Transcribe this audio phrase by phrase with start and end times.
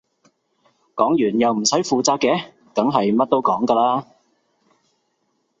[0.95, 4.03] 講完又唔使負責嘅梗係乜都講㗎啦